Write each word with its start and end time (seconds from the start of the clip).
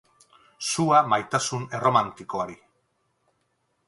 Sua 0.69 1.01
maitasun 1.11 1.67
erromantikoari. 1.79 2.57